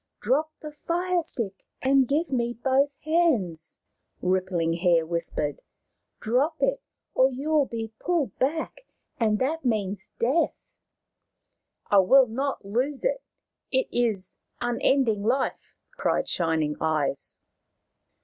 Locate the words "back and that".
8.39-9.63